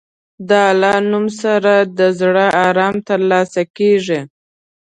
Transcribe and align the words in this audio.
د 0.49 0.51
الله 0.71 0.97
نوم 1.11 1.25
سره 1.41 1.73
د 1.97 1.99
زړه 2.19 2.45
ارام 2.67 2.95
ترلاسه 3.09 3.61
کېږي. 3.77 4.19